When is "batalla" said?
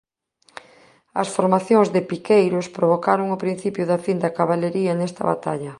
5.31-5.69